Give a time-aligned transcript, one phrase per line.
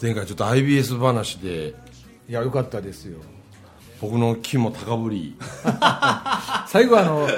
[0.00, 1.74] 前回ちょっと IBS 話で。
[2.28, 3.18] いやよかったですよ。
[4.00, 5.36] 僕の気も高ぶり。
[6.68, 7.28] 最後はあの、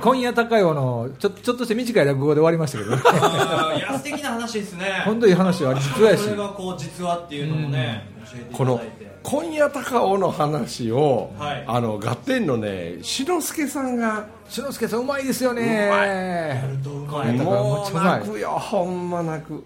[0.00, 5.02] こ今夜高いのちょちょっとして短い落語で終わりましたけどいや素敵な話ですね。
[5.04, 6.24] 本当いい話は実話やし。
[6.24, 8.80] それがこう実話っていうのもね、教えていこの
[9.22, 11.64] 今夜高尾の話を、はい。
[11.66, 14.26] あのガッテンのね志の輔さんが。
[14.48, 16.62] 志の輔さんうまいですよね。
[16.84, 17.38] とうまい。
[17.38, 18.18] だからもうめっちゃうまい。
[18.20, 19.54] 泣くよほんま泣く。
[19.54, 19.62] うん。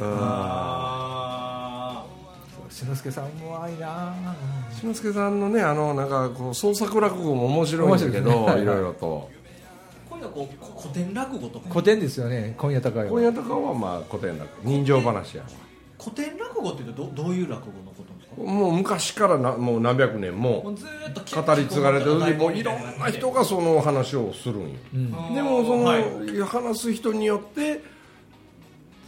[0.00, 1.23] あ
[2.74, 4.12] 志の輔さんうまいな。
[4.72, 8.54] 志の輔さんのねあのなんかこう創作落語も面白いんだけ面白いですね。
[8.56, 9.30] どいろいろと。
[10.08, 11.68] ーこういうのこうこ古典落語とか。
[11.70, 13.10] 古典ですよね今夜高いは。
[13.10, 14.68] 今夜高尾はまあ古典落語。
[14.68, 15.44] 人情話や。
[16.02, 18.42] 古典落語っていうとどどういう落語のことなんですか？
[18.42, 20.74] もう昔からなもう何百年も語
[21.54, 24.68] り継がれてるでもういろんな人がその話をするんよ。
[24.94, 25.10] うん。
[25.32, 26.02] でもその、はい。
[26.40, 27.93] 話す人によって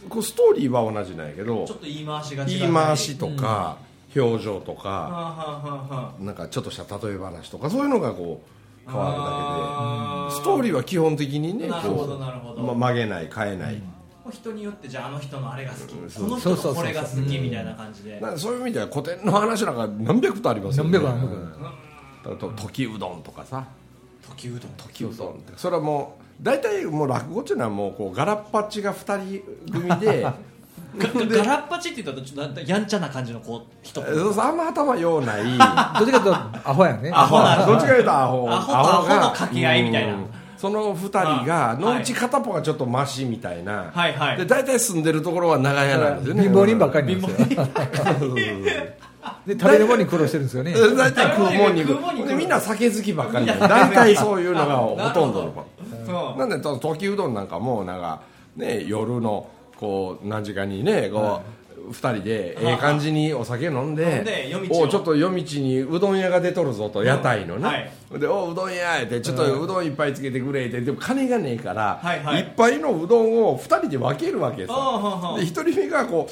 [0.09, 2.49] こうストーリーは同じなんやけどちょっと言い回しが違う。
[2.59, 3.77] 言い回しとか、
[4.15, 6.23] 表情とか、はあはあはあはあ。
[6.23, 8.41] なんかちょっとした例え話とかそういうのがこ
[8.87, 12.61] う変わるだけでストーリーは基本的にねなるほどこなるほど。
[12.61, 13.81] う、ま、曲げない変えない、も
[14.29, 16.11] う人によってじゃああの人のあれが好き。
[16.11, 18.21] その人のこれが好きみたいな感じで。
[18.37, 20.91] そういう意味では古典の話なんか何百とありますよね。
[20.91, 21.21] 何百何
[22.23, 22.55] 百うん。
[22.55, 23.67] 時うどんとかさ
[24.25, 24.71] 時うどん。
[24.77, 25.33] 時うどん。
[25.33, 30.21] ってそれはもう大体もう落語っていうのはもうこうガラッパチが2人組で
[30.97, 34.01] がガラッパチって言ったらちょっとやんちゃな感じのこう人。
[34.01, 35.43] そうそうあんま頭ようない。
[35.99, 37.11] どっちかというとアホやね。
[37.13, 37.39] アホ。
[37.39, 38.49] などっちかいうとアホ。
[38.49, 40.13] アホとアホの掛け合いみたいな。
[40.13, 40.25] うん。
[40.57, 44.37] その二人があのうち片っぽがちょっとマシみたいな、はいはい。
[44.37, 46.43] で大体住んでるところは長屋なんですよね。
[46.43, 47.67] 貧乏人ばっかりなんですよ
[49.45, 50.73] で食べるものに苦労してるんですよね。
[50.95, 53.53] 大体食うもんに食うもんにでみんな酒好きばっかりで。
[53.53, 55.53] 大体そういうのがほとんど
[56.07, 58.21] のなんでと時うどんなんかもなんか
[58.55, 61.41] ね夜のこう何時間にねこ
[61.87, 68.19] う、二人でええ感じにお酒飲んでおちょっと夜道にうどん屋が出とるぞと屋台のね、はい。
[68.19, 70.81] でおうどん屋ってちょっとうどんいっぱいつけてくれって。
[70.81, 72.41] でも金がねえから、はいはい。
[72.41, 74.73] っぱいのうどんを二人で分けるわけさ。
[74.73, 76.31] ああはあはあで一人目がこう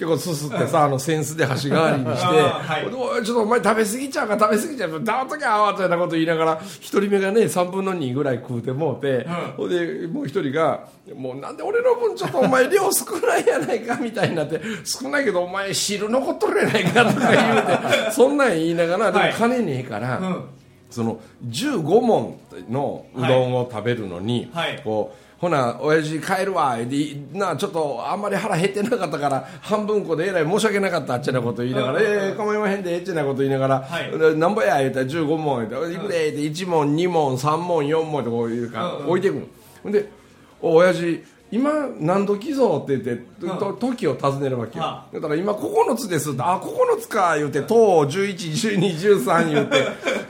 [0.00, 3.24] ってこうすすってさ、あのセンスで箸代わりにしてはい。
[3.24, 19.32] ちょっとお前食べ過ぎちゃうか食べ過ぎちゃうか黙っときゃあみたいなこと言いながら一人目がね3分の2ぐらい食うてもうて、ほんでもう一人が「もうなんで俺の分ちょっとお前量少ないやないか」みたいになって「少ないけどお前汁残っとるやないか」とか言うて そんなん言いながらでもはい。
[19.34, 20.18] 金ねえから。
[20.18, 20.44] うん。
[20.90, 24.80] その15問のうどんを食べるのに、はい。
[24.82, 34.10] こうほな親父帰るわでなちょっとあんまり腹減ってなかったから半分こでえらい申し訳なかったあっちなこと言いながら「うんええ構いまへんでえっちなこと言いながら「はい。
[34.18, 39.46] でなんぼや」言うたら15問言うたら「いくで」って1問2問3問4問ってこういうか、置いていくの。
[39.82, 40.10] ほんで
[40.60, 47.74] 「お親父今何時ぞ」って言って、と時を尋ねるわけよ、はだから今9つですって「あ9つか」言うて「等
[48.06, 49.86] 111213」言うて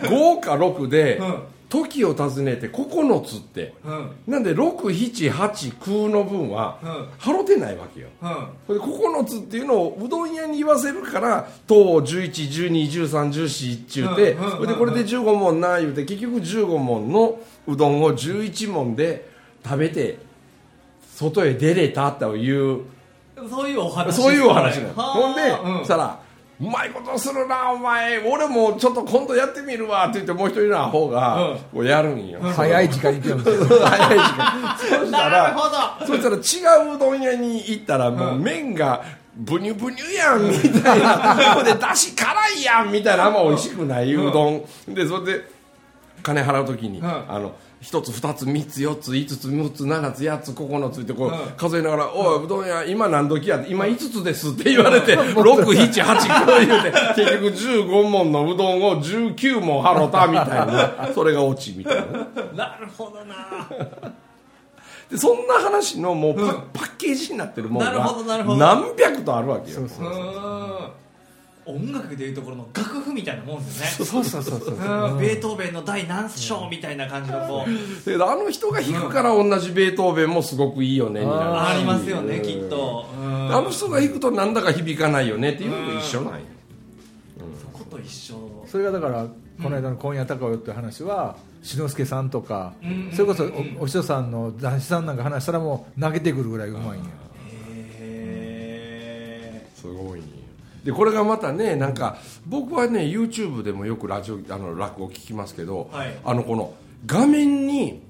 [0.07, 4.11] 5か6で、うん時を尋ねて9つって、うん。
[4.27, 7.09] なんで678空の分はうん。
[7.19, 8.49] 払ってないわけよ、うん。
[8.67, 17.39] それで9つっていうのをうどん屋に言わせるから等11121314っちゅうて、うんでこれで15問な言うて結局15問の
[17.69, 19.31] うどんを11問で
[19.65, 20.19] 食べて
[21.15, 22.81] 外へ出れたという。
[23.49, 24.21] そういうお話。
[24.21, 24.97] そういうお話なの。
[24.97, 25.13] はあ。
[25.13, 25.79] ほんで、うん。
[25.79, 26.19] そしたら
[26.61, 28.19] 「うまいことするなお前。
[28.19, 31.59] 俺もちょっと今度やってみるわ」って言ってもう一人のアホが、うん。
[31.59, 34.77] こうやるんよ、早い時間に行くんですよ 早い時間。
[34.79, 36.07] そしたなるらほど。
[36.07, 39.03] そしたら違ううどん屋に行ったらもう麺が
[39.37, 41.55] ブニュブニュやんみたいな。
[41.55, 43.27] ほんでだし辛いやんみたいな。
[43.27, 45.45] あんま美味しくないうどん、でそれで
[46.23, 47.05] 金払う時に、ん。
[47.05, 51.39] あの1つ2つ3つ4つ5つ6つ7つ8つ9つってこう、うん。
[51.57, 57.47] 数えながら「おいうどん屋今何時や?」今5つです」って言われて 678こう言うて結局
[57.89, 62.03] 15問のうどんを19問払ったみたいな それがオチみたいな。
[62.55, 64.15] なるほどな。
[65.11, 68.15] でそんな話のもうパ,、パッケージになってるもんが
[68.57, 69.81] 何百とあるわけよ。
[69.81, 71.00] うーん
[71.67, 73.91] 音楽でいうところの楽譜みたいなもんですよね。
[74.11, 75.15] そうそうそうそうう。
[75.17, 75.19] ん。
[75.19, 78.09] ベートーベンの第何章みたいな感じのこう。
[78.09, 81.75] であの人が弾くから同じベートーベンもすごくいいよねになるし。
[81.75, 83.07] ありますよねうんきっと。
[83.21, 83.55] うん。
[83.55, 86.41] あの人が弾くとなんだか響かないよねっていうのと一緒なんよ
[87.61, 88.35] そこと一緒。
[88.67, 89.27] それがだから
[89.63, 93.11] この間の「今夜高よ」って話は志の輔さんとかうん。
[93.13, 93.45] それこそ
[93.79, 97.11] おお師匠さんの男子さんなんか話したらもう投げてくるぐらいうまいんや
[100.85, 106.19] でこれがまたねなんか僕はね YouTube でもよくラジオあの落語聞きますけど、はい。
[106.25, 106.75] あのこの
[107.07, 108.01] 画面に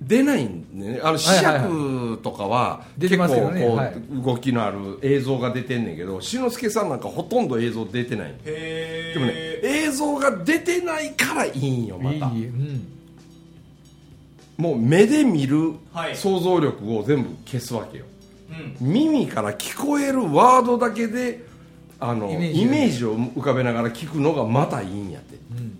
[0.00, 3.34] 出ないんでねあの試着とかは結構こ
[4.20, 8.34] う、動きのある映像が出てんねんけど志の輔さんなんかほとんど映像出てない。
[8.44, 9.32] えでもね
[9.62, 12.26] 映像が出てないからいいんよまた。
[12.26, 12.88] うん。
[14.56, 16.16] もう目で見るはい。
[16.16, 18.11] 想像力を全部消すわけよ、うん
[18.80, 21.44] 耳から聞こえるワードだけで
[21.98, 25.78] あのイイメージを浮かべながら聞くのがまたいいんやって、うん。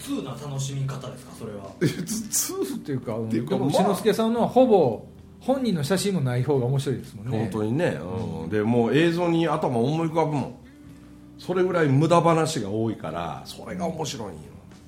[0.00, 1.70] 通な楽しみ方ですかそれは。
[1.80, 3.28] つつっていうかうん。
[3.28, 5.04] っていうか志の輔さんのはほぼ
[5.40, 7.38] 本人の写真もない方が面白いですもんね。
[7.38, 7.98] 本当にね、
[8.42, 8.48] うん。
[8.48, 10.54] でもう映像に頭思い浮かぶもん。
[11.38, 14.38] それぐらい無駄話が多いからそれが面白いんよ、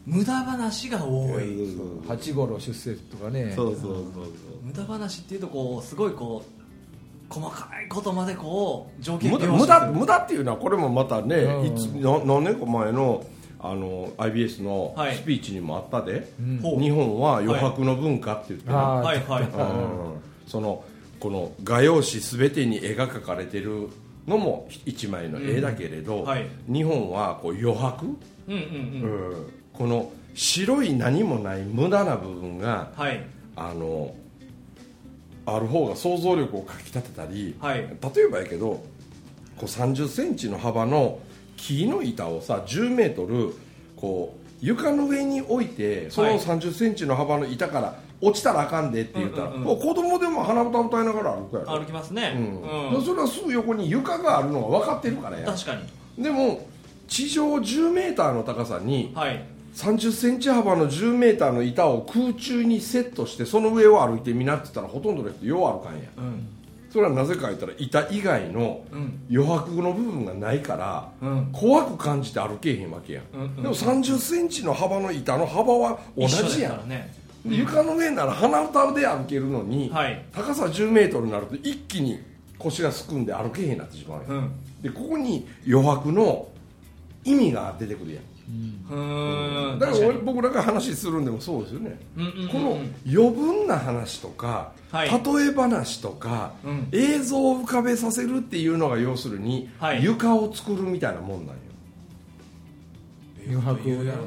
[0.04, 1.76] 無駄話が多い。
[2.06, 3.52] 八五郎出世とかね。
[3.56, 4.04] そうそうそう
[4.72, 6.62] 無駄話っていうとこうすごいこう
[7.32, 11.66] 細かいことまでこう条件無駄無駄っていうのはこれもまたね、うん。
[11.66, 13.24] いつな何年か前の
[13.58, 15.16] あの IBS のはい。
[15.16, 16.58] スピーチにもあったで、うん。
[16.58, 16.80] ほう。
[16.80, 19.22] 日本は余白の文化って言ってはい。
[19.24, 20.20] はいうん。
[20.46, 20.84] その
[21.20, 23.88] この画用紙すべてに絵が描かれてる
[24.26, 26.24] のも一枚の絵だけれど、うん。
[26.24, 26.46] はい。
[26.70, 28.14] 日本はこう余白、うん
[28.48, 28.58] うん
[29.02, 29.30] うん。
[29.30, 29.52] うん。
[29.72, 33.24] この白い何もない無駄な部分がはい。
[33.54, 34.14] あの
[35.46, 37.78] ある方が想像力をかきたてたり、はい。
[37.78, 38.84] 例えばやけど
[39.56, 41.18] こう3 0ンチの幅の
[41.56, 43.54] 木の板をさ1 0メートル
[43.96, 51.78] こう床の上に置いてそのはい3 0ンチの幅の板から落ちたらあかんでって言ったら、うんうん子供でも鼻歌歌いながら歩くやろ。
[51.80, 52.34] 歩きますね。
[52.36, 52.96] うん。
[52.96, 53.04] うん。
[53.04, 55.46] それはすぐ横に床があるのが分かってるからや。
[55.46, 55.74] 確か
[56.16, 56.22] に。
[56.22, 56.68] でも
[57.08, 66.46] 地上1 0ーの高さにはい3 0ンチ幅の1 0ーの板を空中にセットしてその上を歩いてみなって言ったらほとんどの人よう歩かんやうん。
[66.90, 69.20] それはなぜか言ったら板以外のうん。
[69.30, 71.48] 余白の部分がないからうん。
[71.52, 73.56] 怖く感じて歩けへんわけやん、うんうん。
[73.56, 76.88] でも3 0ンチの幅の板の幅は同じやん。
[76.88, 77.14] ね。
[77.46, 80.24] で床の上なら鼻歌で歩けるのに、はい。
[80.32, 82.22] 高さ1 0ルになると一気に
[82.58, 84.52] 腰がすくんで歩けへんなってしまうやん。
[84.82, 86.48] でここに余白の
[87.24, 88.24] 意味が出てくるやん
[88.90, 89.78] うーん。
[89.78, 92.48] だから僕らが話するんでもそうですよね、うんうんうんうん。
[92.48, 95.08] この余分な話とか、はい。
[95.08, 95.16] 例
[95.50, 96.88] え話とか、うん。
[96.92, 100.04] 映像を浮かべさせるっていうのが要するに、はい。
[100.04, 101.62] 床を作るみたいなもんなんよ。
[103.48, 104.18] 余白をやる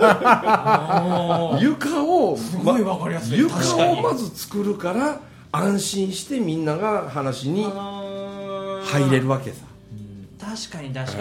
[0.00, 1.62] あー。
[1.62, 3.38] 床をすごいわかりやすい。
[3.38, 3.98] 床確かに。
[4.00, 9.64] をまず作るから安心してみんなが話に入れるわけさ、
[10.38, 11.18] 確かに確か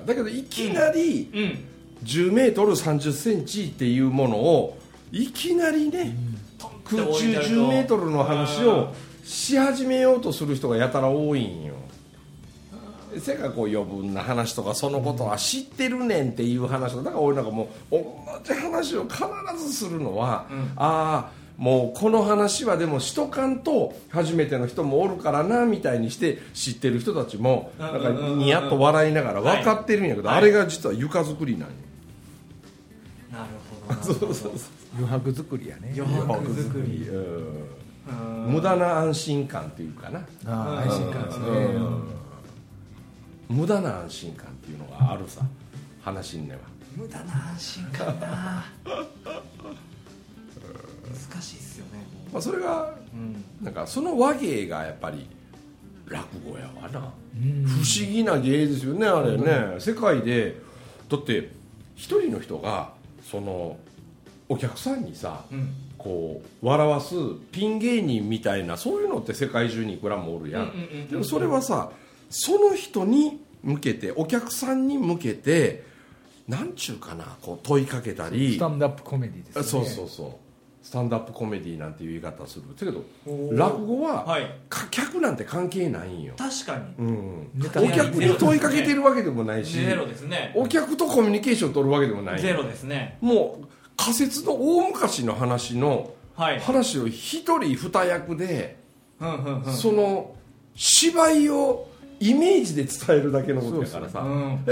[0.00, 1.58] うんだけどいきなりにうん
[2.04, 4.78] 1 0ル3 0ンチっていうものを
[5.10, 6.14] いきなりね、
[6.84, 8.92] 空中10メートルの話を
[9.24, 11.74] し始めようとする人がやたら多いんよ。
[13.18, 18.02] せやからこう余分な話とかそのことは知ってるねんっていう話だから俺なんかもう同
[18.42, 19.18] じ話を必
[19.56, 20.72] ずするのは、うん。
[20.76, 30.38] ああもうこの話はでもしとかんと初めての人もおるからなみたいにして知ってる人たちもうんなんかニヤッと笑いながら分かってるんやけど、はい。
[30.38, 31.74] あれが実は床作りなんよ、
[34.12, 34.54] ほどなるほど
[34.96, 35.94] 余白作りやね。
[35.96, 37.08] 余白作り。
[37.08, 37.16] うん。
[37.16, 37.84] うん
[38.46, 40.20] 無駄な安心感っていうかな。
[40.44, 41.46] ああ安心感ですね。
[43.48, 45.40] 無駄な安心感っていうのがあるさ
[46.02, 46.60] 話にねは。
[46.94, 48.64] 無駄な安心感な
[51.30, 52.06] 難しいっすよね。
[52.32, 53.42] まあ、それがうん。
[53.62, 55.26] なんかその和芸がやっぱり
[56.06, 57.64] 落語やわな、うん。
[57.64, 60.56] 不思議な芸ですよねあれね、世界で。
[61.08, 61.50] だって
[61.94, 62.92] 一人の人が
[63.22, 63.78] その
[64.48, 65.74] お客さんにさうん。
[65.96, 67.14] こう笑わす
[67.50, 71.90] ピン芸人みたいなそういうのって世界中にいくらもおるやん,、うんうんうんうんでもそれはさ
[72.28, 75.84] その人に向けてお客さんに向けて
[76.48, 78.56] なんちゅうかなこう問いかけたり。
[78.56, 79.62] スタンドアップコメディですね。
[79.62, 80.86] そうそうそう。
[80.86, 82.64] スタンドアップコメディなんていう言い方する。
[82.78, 83.02] だけど
[83.52, 84.54] 落語は、はい。
[84.68, 87.06] か客なんて関係ないんよ、確かに。
[87.06, 90.52] うん、お客に問いかけてるわけでもないし、ゼロですね。
[90.54, 92.40] お客とコミュニケーション取るわけでもない。
[92.40, 93.16] ゼロですね。
[93.22, 96.60] もう仮説の大昔の話のはい。
[96.60, 98.76] 話を一人二役で、
[99.20, 100.34] その
[100.74, 104.24] 芝居をイメージで伝えるだけのことやからさ。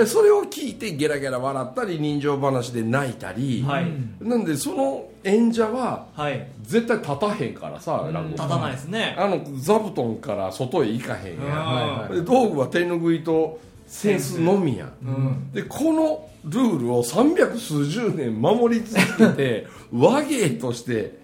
[0.07, 3.87] それを聞いてゲラゲラ笑ったり人情話で泣いたり、はい。
[4.21, 6.49] なんでその演者ははい。
[6.63, 9.15] 絶対立たへんからさ立たないですね。
[9.19, 13.61] あの座布団から外へ行かへんや道具は手ぬぐいと
[13.93, 14.87] 扇子のみや。
[14.87, 15.53] ん、うん。
[15.53, 21.19] でこのルールを三百数十年守り続けて 和芸として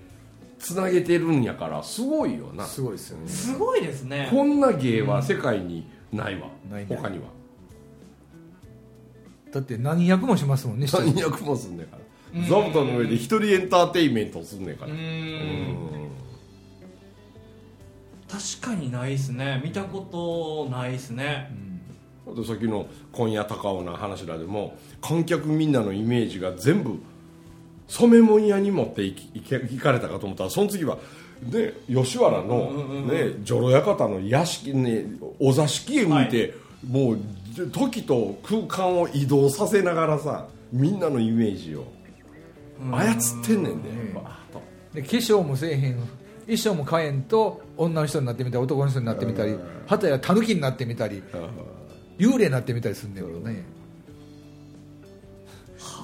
[0.59, 2.65] つなげてるんやからすごいよな。
[2.67, 3.29] すごいですよね。
[3.29, 4.29] すごいですね。
[4.31, 7.25] こんな芸は世界にないわ、ないね他には。
[9.51, 12.43] だって何役もしますもんね 何役もすんねんから。
[12.47, 14.93] 座布団の上で一人エンターテインメントすんねんから。
[14.93, 15.77] ううん。
[18.29, 19.63] 確かにないですね。
[19.65, 21.51] 見たことないですね
[22.31, 25.69] あとさっきの今夜高尾の話らでも観客みん。
[25.73, 26.99] なのイメージが全部
[27.87, 30.99] 染め物屋に持っていきいけ行かれたかと思ったらその次は、
[31.43, 32.73] ね、吉原の、
[33.07, 35.07] ね女郎館の屋敷、ね、
[35.39, 36.55] お座敷へ向いて、
[36.87, 37.19] もう
[37.73, 41.87] 時と空間を移動させながらさみんなのイメージを
[42.93, 43.91] 操ってんねんで、
[44.95, 45.97] で化粧もせえへん
[46.43, 51.23] 衣装も変えんと女の人になってみたり男の人になってみたりはたやタヌキになってみたり
[52.19, 53.79] 幽霊になってみたりするんだよね。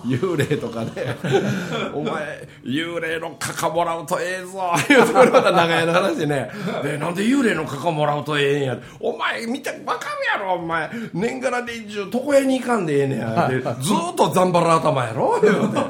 [0.07, 1.17] 幽霊とかね。
[1.95, 4.73] お前幽霊のカカもらうとええぞ。
[4.89, 6.51] 言うてこれまた長屋の話でね。
[6.83, 8.79] でなんで幽霊のカカもらうとええんや。
[9.01, 10.91] お前見てわかるやろお前。
[11.13, 13.49] 年がら年中床屋に行かんでええねや。
[13.49, 15.41] でずーっとザンバラ頭やろ。
[15.43, 15.81] 言うて、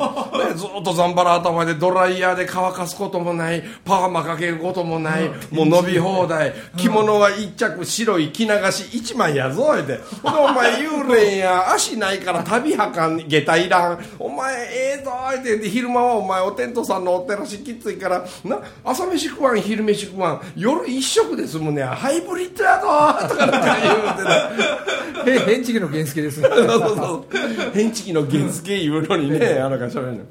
[0.48, 9.98] ね、ずーっとザンバラ頭でドライヤーで乾かすこともないパーマかけることもないもう伸び放題着物は一着白い着流し一枚やぞ言うて。
[10.22, 11.72] ほんでお前幽霊や。
[11.72, 13.98] 足ないから旅はかん下駄いらん。
[14.18, 15.58] お前ええぞ言うて。
[15.58, 20.40] で昼間はお前お天道さんのお寺しきついからな朝飯食わん昼飯食わん。
[20.56, 21.94] 夜一食で済むねや。
[21.94, 25.34] ハイブリッドやぞとか言うてな。
[25.34, 26.48] へ変地期の原付ですね。
[26.52, 27.70] そうそうそう。
[27.72, 30.24] 変地期の原付言うのにねあのかしゃべるの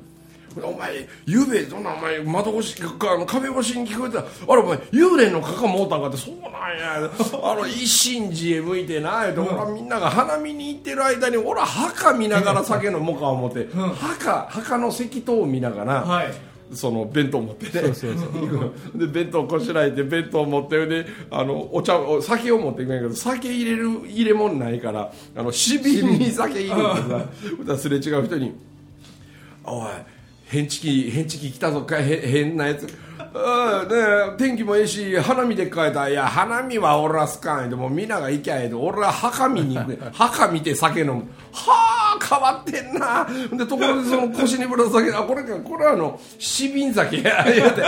[0.61, 4.17] お前ゆうべそんなお前窓越しかあの壁越しに聞こえた。
[4.17, 6.17] らあれお前幽霊のかかもうたんかって。
[6.17, 7.11] そうなんや。
[7.43, 16.53] あの一心寺へ向いてな言うて、俺はみんなが花見に行ってる間に俺は墓見ながら酒飲もうか思って、墓墓の石塔を見ながら、はい。
[16.73, 17.89] その弁当持ってね。
[18.95, 28.53] で弁当こしらえて弁当持ってであのお茶お酒を持っていくんやけど酒入れる入れ物ないからあのしびんに酒入れてさ すれ違う人に
[29.63, 29.87] 「おい
[30.53, 32.83] 変地期変チキ来たぞかへ変なやつ」
[33.33, 39.97] うんね天気もええし花見で帰った「いや花見は俺は好かん」でも皆が行きゃええで俺は墓見に行く。
[40.13, 41.23] 墓見て酒飲む。
[41.53, 43.27] はあ変わってんな。
[43.55, 47.21] でところでその腰にぶら下げあこれかこれはあの七瓶酒。
[47.21, 47.83] や言うて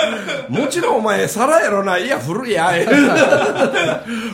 [0.50, 2.72] もちろんお前皿やろないや古いや。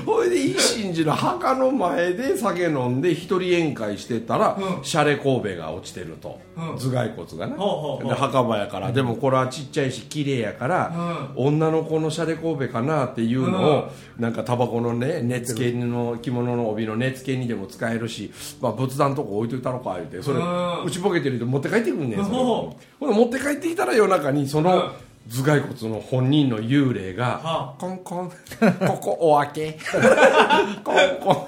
[0.06, 8.10] ほいで一心寺の墓の前で酒飲んで一人宴会してたら、シャレ神戸が落ちてると、頭蓋骨がねほうほうほう。
[8.10, 20.86] で墓場やから、でもこれはちっちゃいし綺麗やから、女の子のシャレ神戸かなっていうのを、なんかタバコのね根付けの着物の帯の根付けにでも使えるし、まあ、仏壇のとこ置いといたろか言うてそれうん。
[20.86, 24.92] 内ポケてる人持って帰ってくんねんそれほほんで持って帰ってきたら夜中にその、
[25.30, 28.32] 頭蓋骨の本人の幽霊がは「コンコン
[28.88, 29.80] ここお開け。
[30.84, 31.48] コンコン」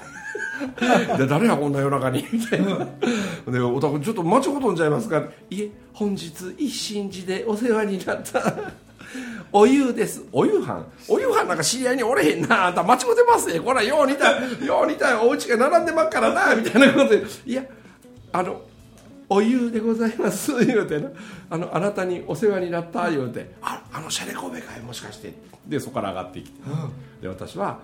[1.18, 2.24] で誰やこんな夜中に。
[2.32, 2.86] みたいな
[3.50, 5.22] でお宅ちょっと間違うとんちゃいますか。
[5.50, 8.40] いえ本日一心寺でお世話になった
[9.56, 10.24] お湯です。
[10.32, 10.84] お夕飯。
[11.08, 12.66] お夕飯なんか知り合いにおれへんな。
[12.66, 13.60] あんた間違うてますね。
[13.60, 16.56] こらよう似たよう似たお家が並んでまっからな。
[16.56, 17.22] みたいなことで。
[17.46, 17.64] いや
[18.32, 18.62] あの
[19.28, 20.64] お湯でございます。
[20.64, 21.08] 言うてな。
[21.50, 23.08] あのあなたにお世話になった。
[23.08, 23.54] 言うて。
[23.62, 24.80] ああのシャレ神戸かい。
[24.80, 25.32] もしかして。
[25.64, 26.60] でそこから上がってきて、
[27.22, 27.78] で私は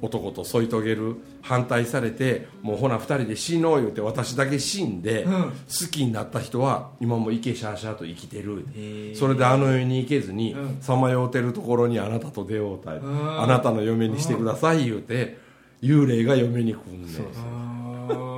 [0.00, 8.66] 男と添い遂げる反対されてもうほな二人で死のう言うて私だけ死んで、好きになった人は今もイケシャーシャーと生きてる。
[9.14, 15.38] それであの世に行けずにさまようてるところにあなたと出会うたい、あなたの嫁にしてください言うて
[15.82, 18.33] 幽霊が嫁に来んねん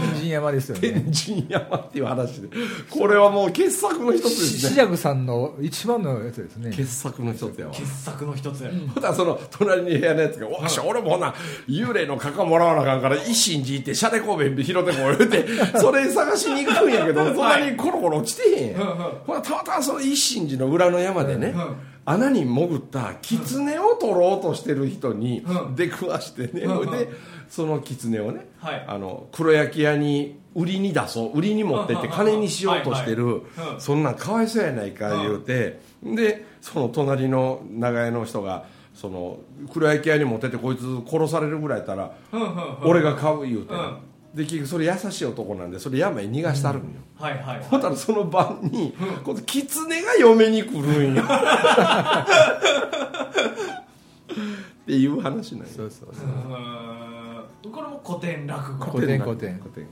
[0.00, 0.80] 天神山ですよね。
[0.80, 2.48] 天神山っていう話で。
[2.90, 4.70] これはもう傑作の一つですね。
[4.70, 6.70] しジャグさんの一番のやつですね。
[6.70, 7.72] 傑作の一つやわ。
[7.72, 11.34] 傑作の一つ、ほたらその隣に部屋のやつが「おっし俺もほな
[11.68, 15.46] 幽霊のかかもらわなあかんから一心寺行ってシャレ神戸拾ってこう言うて
[15.78, 18.82] それ探しに行くんやけどそんなにコロコロ落ちてへんやん。
[19.26, 21.54] ほらたまたまその一心寺の裏の山でね
[22.06, 27.08] 穴に潜った狐を取ろうとしてる人に出くわしてねほいで
[27.48, 28.84] その狐をねはい。
[28.86, 33.68] あの黒焼き屋に売りに出そう売りに持ってって金にしようとしてるはいはい。
[33.70, 39.38] はいそんなんかわいそうやないか言うてでその隣の長屋の人がその
[39.72, 42.76] 黒焼き屋に持ってってこいつ殺されるぐらいやったらうんうんうん。
[42.84, 43.98] 俺が買う言うて、うん。
[44.34, 48.92] で結局それ優しい男なんでそれ山へ逃がしてあるんよ、はいはいほんたらその晩に、
[49.24, 51.22] 今度狐が嫁に来るんよ。
[54.82, 55.68] っていう話なんよ。
[55.74, 56.26] そうそうそう。
[56.26, 57.03] うん
[57.74, 58.84] これも古典落語。
[58.92, 59.58] 古典古典。
[59.58, 59.86] 古典。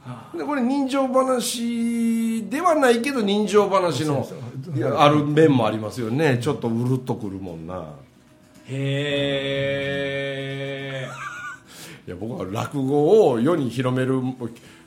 [0.00, 4.26] はでこれ人情話ではないけど人情話の
[4.96, 6.38] ある面もありますよね。
[6.40, 7.84] ちょっとうるっとくるもんな。
[8.66, 8.74] へ
[11.04, 11.08] え
[12.06, 14.22] いや僕は落語を世に広める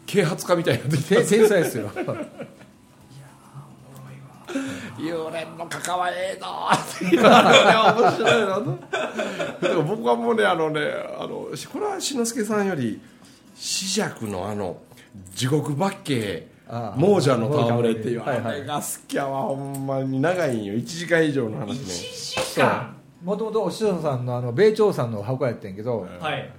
[0.05, 1.91] 啓発家みたいになってきてて天才ですよ
[5.03, 7.29] 幽霊の関わええぞっていうの。
[7.29, 7.50] がね
[8.01, 8.65] 面白いなと。
[9.62, 10.81] だから僕はもうねあのね
[11.19, 13.01] あのこれは志の輔さんより
[13.50, 14.77] 紫尺のあの
[15.36, 17.00] 地獄八景ああ。
[17.00, 18.22] 亡者の戯れっていう。
[18.22, 18.55] はいはい。
[18.55, 20.74] あれが好きやわほんまに長いんよ。
[20.74, 21.75] 1時間以上の話ね。
[21.75, 22.95] 1時間？
[23.24, 26.07] もともとお師匠さんのあの米朝さんの箱やってんけど。
[26.19, 26.50] はい。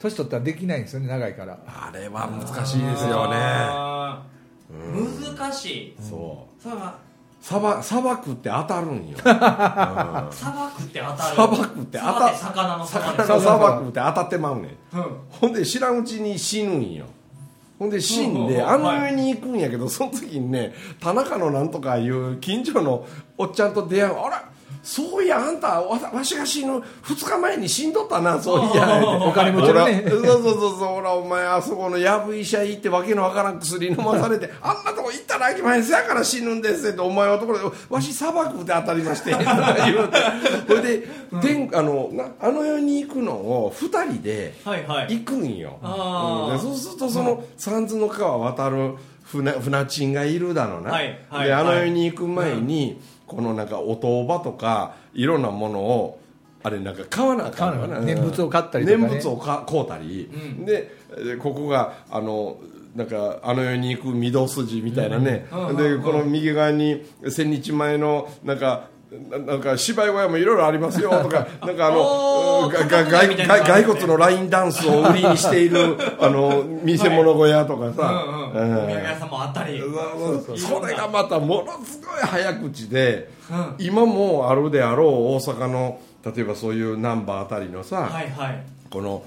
[0.00, 1.58] 年取ったらできないんですよね長いから。
[1.66, 4.32] あれは難しいですよね
[4.70, 5.96] 難しい。
[6.00, 6.62] そう。
[6.62, 6.98] それは
[7.40, 9.18] 砂漠砂漠って当たるんよ。
[9.18, 9.34] 砂
[10.52, 11.34] 漠って当たる。
[11.34, 14.96] 砂漠って当た砂って魚の砂で魚の砂漠って当たってまうねん。
[14.96, 15.16] うん。
[15.28, 17.06] ほんで知らんうちに死ぬんよ。
[17.78, 18.68] ほんで死んでうんうんうん。
[18.68, 23.04] あの世に行くんやけどその時にね田中のなんとかいう近所の
[23.36, 24.18] おっちゃんと出会う。
[24.20, 24.51] あら
[24.82, 26.82] そういやあんたわわしが死ぬ2
[27.28, 30.04] 日前に死んどったなそういやお金持ちのね。
[30.08, 40.18] そうそうそうそうほらお前あそこのやぶ医者行ってわけのわからん薬飲まされて あんなとこ行ったらあきまへんせやから死ぬんですってお前はところでわし砂漠で当たりましてとか言うて。
[40.68, 41.08] ほいで、
[41.40, 45.18] 天あのなあの世に行くのを2人ではいはい。
[45.18, 46.52] 行くんよ、あー。
[46.52, 46.56] うん。
[46.56, 53.00] でそうするとその三途の川渡る船船賃がいるだろうな、はいはいであのはい世に行く前に、
[53.32, 56.20] このなんかお当場とかいろんなものを
[56.62, 59.04] あれなんか買わなあかんのか念仏を買ったりとかね。
[59.06, 60.30] 念仏をか買うたり、
[60.64, 62.56] ででここがあの
[62.94, 65.76] なんかあの世に行く御堂筋みたいなね、うん。
[65.76, 68.88] でこの右側に千日前のなんか
[69.30, 79.82] ななんか芝居小屋もいろいろありますよとか なんかあの骸骨のラインダンスを売りにしている あの見せ物小屋とかさ、お土産屋さんもあったり。
[80.56, 83.74] それがまたものすごい早口で、うん。
[83.78, 88.08] 今もあるであろう大阪の例えばそういう難波あたりのさ、
[88.90, 89.22] この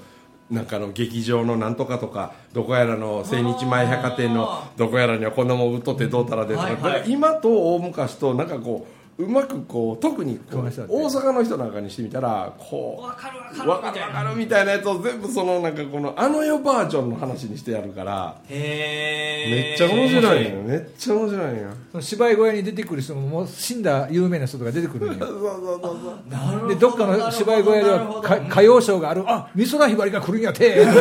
[0.50, 20.50] なんかの劇場のなんとかとかどこやらの千日前百貨店のあどこやらにはこんなもん売っとってどうたらでとか、今と大昔となんかこううまくこう特にこう大阪の人なんかにしてみたらこうわかるわかるわかるわかるみたいなやつを全部そのなんかこのあの世バージョンの話にしてやるからへえめっちゃ面白いよ。
[20.62, 21.70] めっちゃ面白いよ。
[21.92, 25.24] その芝居小屋に出てくる人ももう死んだ有名な人とか出てくるんよ。
[25.26, 26.30] そうそうそうそう。
[26.30, 29.24] なるほどでどっかの芝居小屋では歌謡ショーがある。
[29.26, 30.84] あ美空ひばりが来るんやて。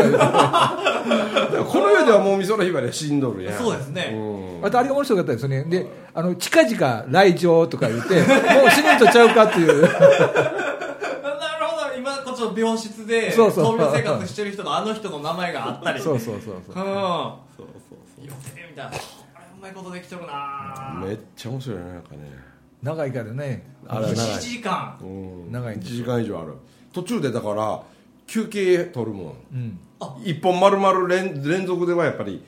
[1.68, 3.54] この世ではもう美空ひばりは死んどるやん。
[3.58, 4.14] そうですね。
[4.14, 4.66] うん。
[4.66, 5.64] あとあれが面白かったですよね。
[5.66, 9.82] であの近々来場とか言って もう死ぬんとちゃうかっていう。
[9.84, 10.00] なる
[11.68, 11.96] ほど。
[11.98, 16.00] 今こっちの病室でそうそう闘病生活してる人のあの人の名前があったり。
[16.02, 16.58] そうそうそうう。
[16.60, 16.64] ん。
[16.64, 16.88] そうそう
[17.58, 18.26] そう。
[18.26, 18.86] 予定みたい。
[18.86, 18.98] なあれ
[19.60, 21.02] うまいことできてるな。
[21.06, 22.20] めっちゃ面白いねなんかね。
[22.82, 23.68] 長いからね。
[23.86, 24.16] あれ長い。
[24.16, 24.98] 1時間。
[25.02, 25.08] うん。
[25.50, 26.54] 1長いんです時間以上ある。
[26.94, 27.82] 途中でだから
[28.26, 29.34] 休憩取るもん。
[29.54, 29.80] うん。
[30.24, 32.42] 一本丸々連連続ではやっぱり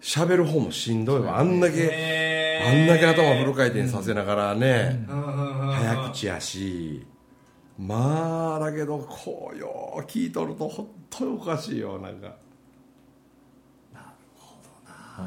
[0.00, 1.40] 喋る方もしんどいわ。
[1.40, 7.06] あんだけへーあんだけ頭フル回転させながらね、早口やし
[7.78, 12.36] まあだけどこうよう聞いとると本当におかしいよなんか。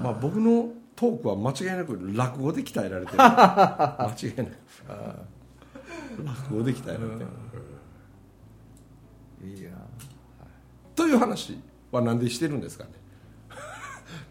[0.02, 3.18] まあ僕のトークは間違いなく落語で鍛えられてる。
[3.22, 4.54] 間違いなく
[6.24, 7.26] 落語で鍛えられて
[9.44, 9.72] る、いいや
[10.96, 11.60] という話
[11.92, 12.92] はなんでしてるんですかね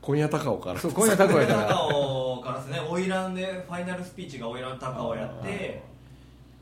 [0.03, 0.81] 今夜高尾から。
[0.81, 1.69] そう今夜高尾やから。
[1.69, 2.79] 高尾からですね。
[2.79, 5.83] 花魁でファイナルスピーチが花魁高尾やって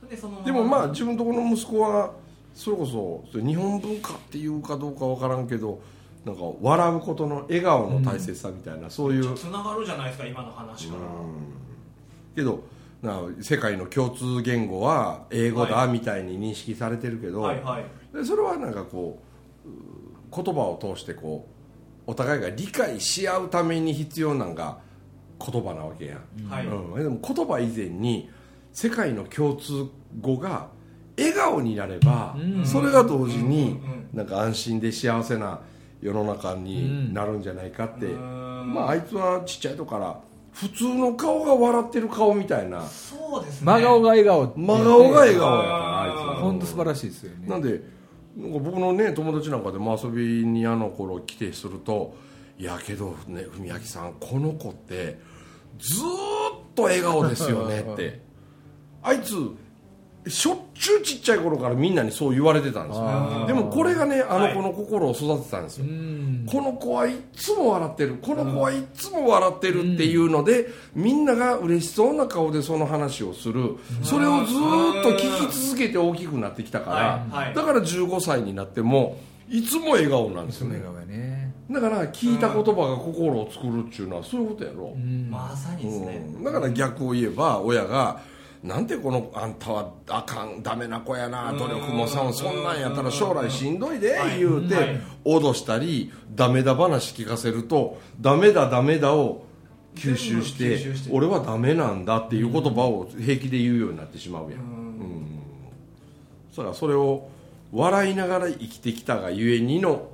[0.08, 2.12] でそのでもまあ自分のところの息子は
[2.54, 5.80] それこそそれ日本文化っていうかどうかわからんけど
[6.24, 9.34] なんか笑うことの笑顔の大切さみたいな、そういう。
[9.34, 11.00] つながるじゃないですか今の話から。
[12.34, 12.62] けど
[13.02, 17.84] な世界の共通言語は英語だはみたいに認識されてるけど、はいはい。
[18.14, 19.18] でそれはなんかこ
[19.64, 19.72] うう
[20.44, 21.49] 言葉を通してこう
[22.10, 24.78] お互いが理解し合うために必要なんが
[25.38, 26.66] 言葉なわけやん、はい。
[26.66, 28.28] うん、でも言葉以前に
[28.72, 29.86] 世界の共通
[30.20, 30.66] 語が
[31.16, 32.66] 笑顔になれば、うん。
[32.66, 33.80] それが同時に
[34.12, 35.60] うんなんか安心で幸せな
[36.02, 38.74] 世の中になるんじゃないかって、うん。
[38.74, 40.20] まああいつはちっちゃい時から
[40.52, 42.82] 普通の顔が笑ってる顔みたいな。
[42.82, 43.66] そうですね。
[43.66, 44.52] 真顔が笑顔。
[44.56, 47.48] 真顔が笑顔やか本当素晴らしいですよね。
[47.48, 47.99] なんで
[48.36, 52.14] 僕のね友達なんかでも遊びにあの頃来てすると
[52.58, 55.18] いやけどね文明さんこの子って
[55.78, 58.20] ずーっと笑顔ですよねって。
[59.02, 59.34] あいつ
[60.26, 63.44] しょっちゅうちっちゃい頃からみんなにそう言われてたんですよ。
[63.46, 66.46] でもこれがねあの子の心を育てたんですよ、うん。
[66.46, 68.18] この子はいっつも笑ってる。
[68.20, 73.76] この子はいっつも笑ってるっていうので、みんなが嬉しそうな顔でその話をする。
[74.02, 77.46] それをずーっと聞き続けて大きくなってきたから、はい。
[77.46, 77.54] はい。
[77.54, 80.80] だから15歳になってもいつも笑顔なんですよね。
[81.10, 81.54] ね。
[81.70, 84.94] だから聞いた言葉が心を作るっていうのはそういうことやろ、
[85.30, 86.22] まさにですね。
[86.36, 86.44] うん。
[86.44, 88.20] だから逆を言えば親が
[88.62, 94.38] なんてこのあんたはあかんダメな子やな努力もさそんなんやったら将来しんどいではい。
[94.38, 95.00] 言うてはい。
[95.24, 99.44] 脅したりダメだ話聞かせるとダメだダメだを
[99.94, 100.78] 吸収して
[101.10, 104.60] 俺はダメなんだっていう言葉を平気で言うようになってしまうやん。
[104.60, 105.26] うん。
[106.52, 107.28] そらそれを
[107.72, 110.08] 笑いながら生きてきたがゆえにの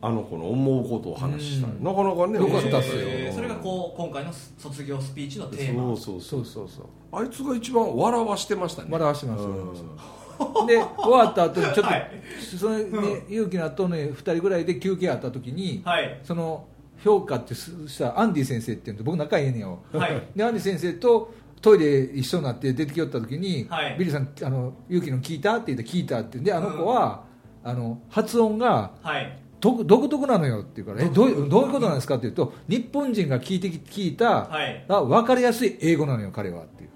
[0.00, 1.68] あの子の思うことを話した。
[1.68, 3.02] いなかなかねよかったっすよ。
[3.02, 5.96] えーそれがこう今回の卒業スピーチのテーマ。
[5.96, 6.68] そうそうそそううそう。
[6.68, 8.88] そうあいつが一番笑わしてましたね。
[8.90, 12.10] 笑わしてますうんで 終わった後にちょっと、はい。
[12.58, 16.18] そのね勇気の後ね2人ぐらいで休憩あった時に、はい。
[16.22, 16.66] その
[17.04, 20.22] 評価ってしたアンディ先生っていうのと僕仲いいねんよ、はい。
[20.34, 23.96] でアンディ先生とトイレ一緒になって出てきよった時に、はい。
[23.98, 27.24] ビリーさんあの勇気の聞いたって言って聞いたってであの子は、
[27.64, 34.84] あの発音がはい独独特なのよって言うからえどういうどういうことなんですかって言うと日本人が聞いてき聞いた、はい。
[34.88, 36.90] あ分かりやすい英語なのよ彼はっていう。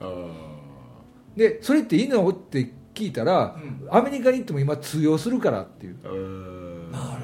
[1.36, 2.28] でそれっていいの？
[2.28, 3.56] って聞いたら、
[3.90, 5.96] アメリカに行っても今通用するからっていう。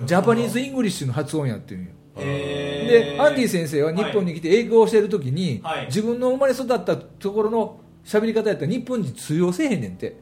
[0.05, 1.91] Japanese English の発音やっていうんよ。
[2.15, 5.87] でアンディ先生は日本に来て英語を教えるときに、はい。
[5.87, 10.17] 自分の生まれ育ったところの喋り方やったら日本人通用せえへんねんて。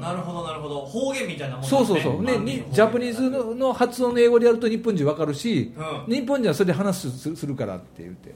[0.00, 0.80] なるほどなるほど。
[0.80, 5.74] 方言みたいなもんそうそうそう、ね、に Japanese のの発音の英語でやると日本人わかるし、
[6.06, 8.34] う日本人はそれで話すするからって言って。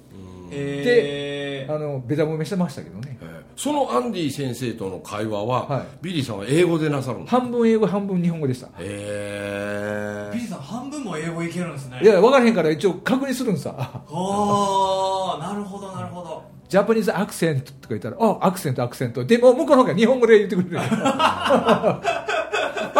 [0.50, 1.74] へー。
[1.74, 3.18] あのベタ褒めしてましたけどね。
[3.22, 3.42] えー。
[3.57, 5.87] そのアンディ先生との会話は、はい。
[6.02, 8.68] ビリーさんは英語でなさるんです半分英語半分日本語でした。
[8.78, 12.00] へビリーさん半分も英語いけるんですね。
[12.02, 13.74] いや分からへんから一応確認するんさ。
[13.78, 19.26] ああなるほどなるほど Japanese accent とか言ったら、あ、 accenト、アクセント。
[19.26, 20.76] でも、向こうの方が日本語で言ってくれる。
[20.88, 22.00] パ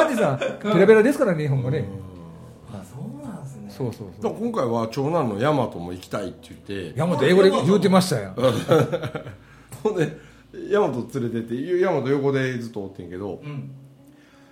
[0.05, 1.89] ンティさん、ペラペラですからね、日本語ね。
[2.71, 4.23] あそうなんですねそうそうそう。
[4.25, 8.35] だから今回は長男のヤマトも行きたいって言って山本英語で言うてましたよ。
[9.83, 10.19] ほんで
[10.69, 13.71] ヤマト連れてってヤマト横でずっとおってんけど、うん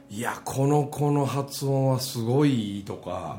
[0.08, 3.38] いやこの子の発音はすごいとか、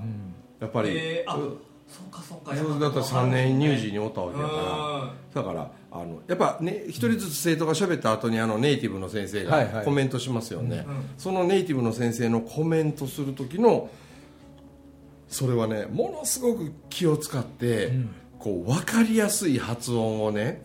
[0.59, 2.55] やっぱり、えーそうかそうか。
[2.55, 5.43] そうだったら3年乳児におったわけやから。
[5.43, 11.09] だからあのやっぱね一人ずつ生徒が喋った後にあのネイティブの先生がコメントしますよね、うん。
[11.17, 13.89] そのネイティブの先生のコメントする時の
[15.27, 18.15] それはねものすごく気を使って、ん。
[18.39, 20.63] こう分かりやすい発音をね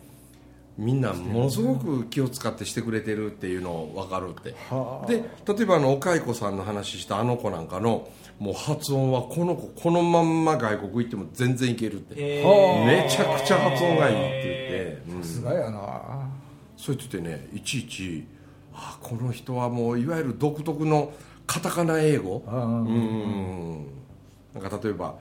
[0.77, 4.55] みんなものすごく気を使ってしてくれてるっていうのを分かるって。
[4.69, 5.07] はあ。
[5.07, 8.07] で例えばあのお蚕さんの話したあの子なんかの
[8.39, 12.15] もう発音はこの子このまんま外国行っても全然いけるって。
[12.15, 15.23] めちゃくちゃ発音がいいって言って、うん。
[15.23, 16.29] さすがやな。
[16.75, 18.27] そう言ってねいちいち
[18.73, 21.11] あこの人はもういわゆる独特の
[21.47, 22.43] カタカナ英語。
[22.47, 23.87] うん。
[24.53, 25.15] なんか例えば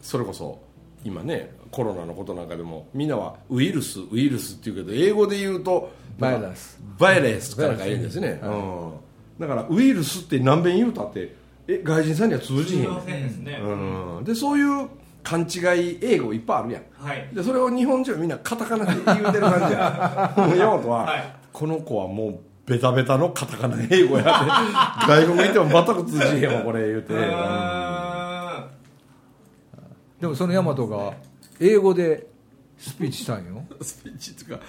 [0.00, 0.58] それこそ
[1.04, 6.80] 今ねコロナのことなんかでもみんなはウイルスウイルスって言うけど英語で言うとバイラス。
[6.98, 8.50] バイレスからがいいんですね、はい。
[8.50, 8.92] うん、
[9.38, 11.34] だからウイルスって何遍言うたって
[11.66, 13.58] え外人さんには通じへんですね。
[13.62, 14.88] うん、でそういう
[15.22, 15.44] 勘違
[15.94, 16.82] い英語いっぱいあるやん。
[17.06, 17.28] はい。
[17.32, 20.34] でそれを日本人はみんなカタカナで言うてる感じや。
[20.58, 21.34] 山本は、はい。
[21.52, 27.20] この子はもうベタベタのカタカナ英語やって 外国行っても全く通じへんわこれ言うて、うん。
[27.32, 28.66] あ
[30.20, 31.12] でもそのヤマトが
[31.60, 32.26] 英語で
[32.78, 33.62] スピーチしたんよ。
[33.80, 34.64] スピーチっていうか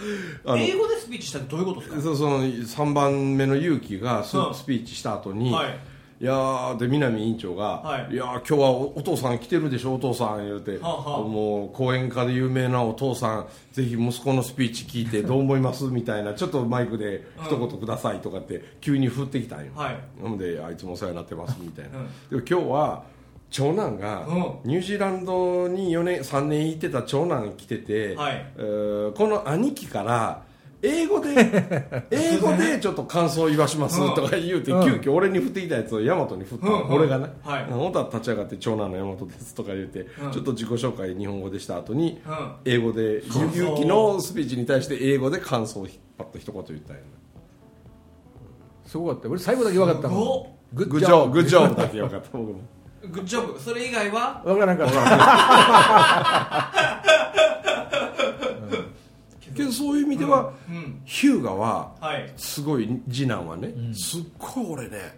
[0.45, 2.01] あのー英語でスピーチしたってどういうことですか？
[2.01, 4.31] そその3番目の勇気がス
[4.65, 5.77] ピーチした後に、はい
[6.21, 8.13] いやーで南委員長が、はい。
[8.13, 11.21] い、やー今日はおお父さん来てるでしょお父さん言うて、はあはあ。
[11.21, 19.97] もう講演家で有名なお父さんぜひ息子のスピーチ聞いてどう思いますみたいなちょっとマイクで一言くださいとかって急に振ってきたんよ、はい。
[20.21, 22.05] ほんであいつもお世話になってますみたいな、うん。
[22.29, 23.03] でも今日は
[23.49, 28.45] 長男がうニュージーランドに4年3年行ってた長男来てて、はい。
[28.55, 30.43] えーこの兄貴から
[30.81, 31.29] 英語で
[32.11, 34.83] 英語でちょっと感想を言わしますとか言うて、うん。
[35.01, 36.65] 急遽俺に振ってきたやつを大和に振った。
[36.65, 36.93] の、うん。
[36.93, 37.63] 俺がね、はい。
[37.63, 40.31] うん本当は立ち上がって長男の大和ですとか言って、うん。
[40.31, 42.51] ちょっと自己紹介日本語でした後に、うん。
[42.65, 47.07] 英語で勇気のスピーチに対して英語で感想を引っ張った一言言ったんやな。
[48.85, 49.29] すごかった。
[49.29, 50.55] 俺最後だけ分かったもん。
[50.75, 52.59] グッジョブグッジョブだけよかった僕も。
[53.11, 54.41] グッジョブそれ以外は？
[54.43, 54.95] 分からんかった
[59.55, 61.01] けどそういう意味では、うん。
[61.05, 62.33] ヒューガははい。
[62.37, 65.17] すごい次男はね、すっごい俺ね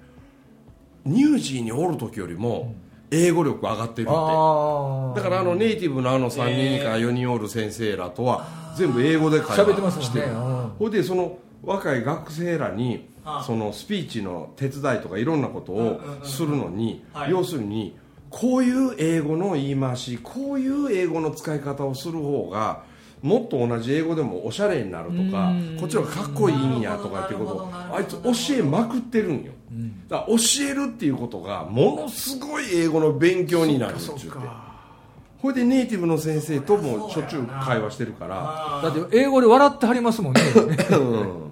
[1.05, 2.75] ニュージーにおる時よりも
[3.11, 4.11] 英語力上がってるって。
[4.11, 10.27] あだからあのネイティブのあの3人か4人おる先生らとは全部英語で会喋ってます話してる。
[10.27, 10.69] ねうん。
[10.79, 16.25] ほいでその若い学生らにはあそのスピーチの手伝いとかいろんなことをうんうんうんうん。
[16.25, 17.31] するのにはい。
[17.31, 17.97] 要するに
[18.29, 22.83] こういう英語の言い回しこういう英語の使い方をする方が
[23.27, 25.77] もっと同じ英語でもおしゃれになるとかうん。
[25.79, 29.51] こっちの方がかっこいいんやとかっていうことをあいつ教えまくってるんよ。
[30.07, 34.37] だから教えるっていうことがものすごい英語の勉強になるっちゅって
[35.39, 40.41] ほいでネイティブの先生ともしょっちゅう会話してるからあだって英語で笑ってはりますもんね。
[40.91, 41.51] うん。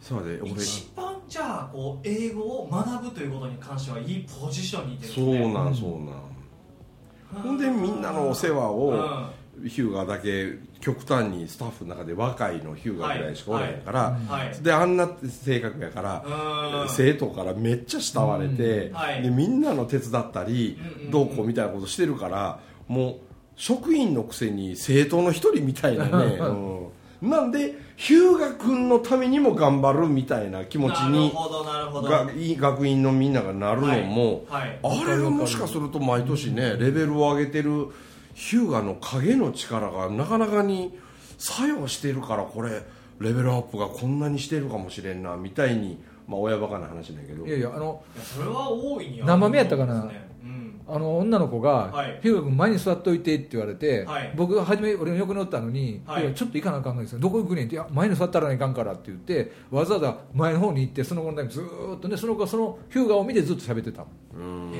[0.00, 0.52] そうで俺。
[0.52, 5.06] 一番じゃあこう英語を学ぶということに関してはいいポジションにいて。
[5.06, 7.42] るんですそうねなんそうなん。
[7.42, 9.30] ほんでみんなのお世話を
[9.68, 14.62] ヒューガだけ極端にスタッフの中で若いのヒューガぐらいしかおらへんから、はい。
[14.62, 16.88] であんな性格やから、うん。
[16.88, 18.94] 生徒からめっちゃ慕われて、うん。
[18.94, 19.22] はい。
[19.22, 20.78] でみんなの手伝ったり、
[21.10, 23.16] どうこうみたいなことしてるからもう
[23.56, 27.30] 職員のくせに生徒の一人みたいなね、 うん。
[27.30, 32.08] なんでヒューガ君のためにも頑張るみたいな気持ちにほどなるほど。
[32.08, 34.80] がいい学院のみんながなるのも、はい。
[34.82, 35.04] はい。
[35.04, 37.88] あれがもしかすると毎年ねレベルを上げてる
[38.34, 40.98] ヒューガの影の力がなかなかに
[41.38, 42.82] 作用してるからこれ
[43.18, 47.46] レベルアップがこんなにしてるかもしれんなみたいにまあ親バカな話だけど。
[47.46, 50.02] いやいやあのそれは大いに生目やったかな？
[50.02, 50.28] うんですね。
[50.42, 50.80] うん。
[50.88, 54.32] あの女の子がはい「ひゅうが君前に座っといて」って言われて、はい。
[54.36, 56.22] 僕が初め俺の横におったのに「はい。
[56.22, 57.18] いやちょっと行かなあかんのですよ。
[57.18, 64.08] どこ行くねん」って「いや前に座ったらいかんから」って言ってわざわざ前の方に行ってその子のためにずーっとねその子がそのヒューガを見てずっと喋ってたも
[64.42, 64.72] ん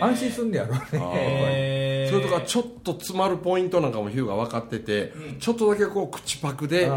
[0.00, 2.08] 安心すんねやろね。
[2.10, 5.38] それとかちょっと詰まるポイントなんかもヒューが分かってて、うん。
[5.38, 6.90] ちょっとだけこう口パクで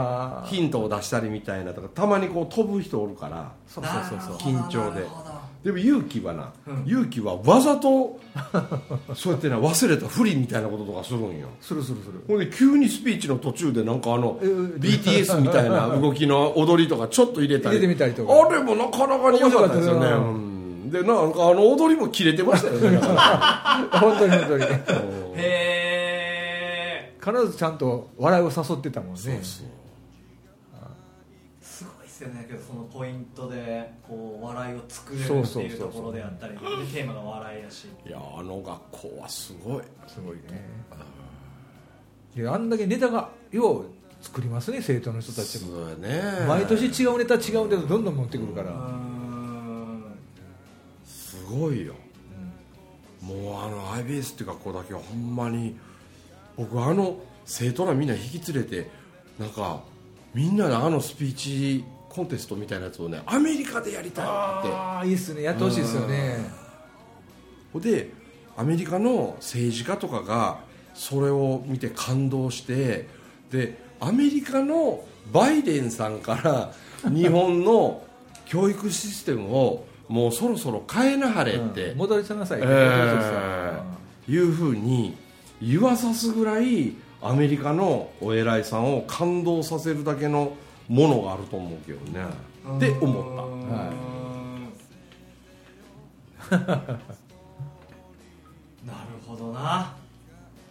[0.45, 3.51] ヒントを出したりみたいなとかたまにこう飛ぶ人おるから。
[3.67, 4.35] そうそうそうそう。
[4.38, 5.05] 緊張で。
[5.63, 6.85] でも勇気はな、うん。
[6.88, 8.17] 勇気はわざと
[9.13, 11.49] そうやってな忘れたふりみたいなこととかするんよ。
[11.59, 12.23] するするする。
[12.27, 17.77] ほんで急にスピーチの途中でなんかあのえー BTS みたいな動きの踊りとかちょっと入れたり。
[17.77, 18.33] 入れてみたりとか。
[18.33, 20.48] あれもなかなかに良かったですよね
[20.89, 22.99] でなんかあの踊りも切れてましたよね。
[22.99, 24.65] だから本当に本当に。
[24.65, 24.69] うん
[25.36, 29.19] へ必ずちゃんと笑いを誘ってたもんね。
[29.19, 29.67] そうそう。
[31.62, 32.45] ーすごいですよね。
[32.47, 37.88] けどそのポイントでこう笑いを作れるっていうところであったりでテーマが笑いだし。
[38.06, 39.84] いやあの学校はすごい。
[40.08, 40.65] すごいね。
[42.36, 43.86] いやあんだけネタがよう
[44.21, 45.75] 作りますね生徒の人たちも。
[45.75, 46.45] そうやね。
[46.47, 48.71] 毎年違うネタ違うネタどんどん持ってくるから。
[48.71, 49.18] うーん。
[49.18, 49.18] す
[51.49, 51.95] ごいよ、
[53.21, 55.75] もうあの IBS っていう学校だけはほんまに
[56.57, 58.89] 僕あの生徒らみんな引き連れて
[59.39, 59.81] なんか
[60.33, 64.31] みんなであのスピーチコンテストみたいなやつをねアメリカでやりたいって。
[64.31, 65.43] ああいいっすね。
[65.43, 66.38] やってほしいですよね。
[67.71, 68.12] ほんで
[68.57, 70.59] アメリカの政治家とかが
[70.93, 73.07] それを見て感動して
[73.51, 76.73] でアメリカのバイデンさんから
[77.09, 78.03] 日本の
[78.45, 82.60] 教育システムをもうそろそろ変えなはれって、うん戻りなさい。
[82.62, 83.82] えー
[84.28, 84.38] い。
[84.38, 85.15] うふうに
[85.62, 90.54] 言わさすぐらいアメリカのお偉いさんを感動させるだけの
[90.88, 92.26] ものがあると思うけどね。
[92.78, 93.41] って思った。
[93.72, 94.10] はい。
[98.88, 99.95] なるほどな。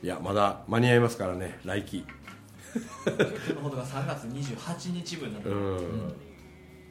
[0.02, 2.04] いやまだ間に合いますからね来期
[3.54, 6.14] のことが3月28日分なので、うん、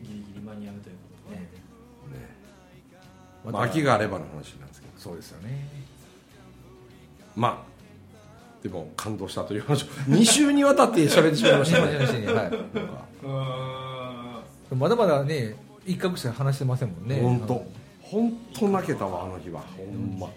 [0.04, 1.50] ギリギリ間に合うということでね
[3.52, 4.94] まあ、秋があればの話なんですけど。
[4.98, 5.68] そうですよね。
[7.36, 7.68] まあ
[8.64, 9.84] でも感動したという話。
[9.84, 11.96] を2週にわたって喋ってしまいましたね。
[12.28, 12.52] は
[14.72, 14.76] い。
[14.76, 15.56] まだまだね
[15.86, 17.22] 一角しか話してませんもんね。
[17.22, 17.66] 本当。
[18.02, 19.62] 本当泣けたわあの日は。
[19.62, 20.34] ほんま、よ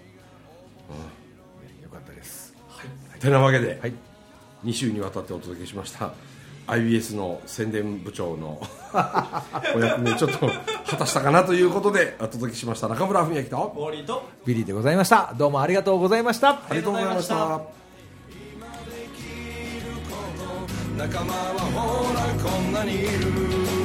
[1.90, 2.54] かったです。
[3.18, 3.94] てなわけで、はい。
[4.64, 6.12] 2週にわたってお届けしました
[6.70, 8.62] IBS の宣伝部長の
[9.74, 10.48] お役目ちょっと
[10.86, 12.88] 果たしたかなということでお届けしました。
[12.88, 15.34] 中村文明と終わりとビリーでございました。
[15.36, 16.50] どうもありがとうございました。
[16.50, 17.80] ありがとうございました。
[20.96, 23.79] 仲間はほらこんなにいる